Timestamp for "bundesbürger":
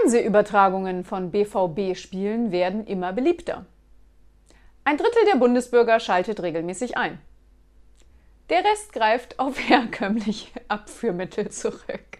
5.38-6.00